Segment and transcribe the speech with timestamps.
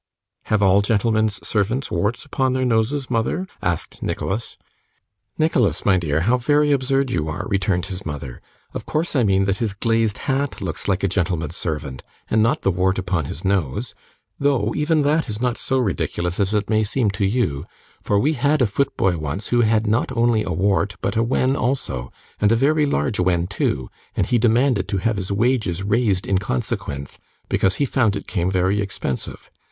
[0.45, 4.57] 'Have all gentlemen's servants warts upon their noses, mother?' asked Nicholas.
[5.37, 8.41] 'Nicholas, my dear, how very absurd you are,' returned his mother;
[8.73, 12.01] 'of course I mean that his glazed hat looks like a gentleman's servant,
[12.31, 13.93] and not the wart upon his nose;
[14.39, 17.67] though even that is not so ridiculous as it may seem to you,
[18.01, 21.55] for we had a footboy once, who had not only a wart, but a wen
[21.55, 23.87] also, and a very large wen too,
[24.17, 28.49] and he demanded to have his wages raised in consequence, because he found it came
[28.49, 29.51] very expensive.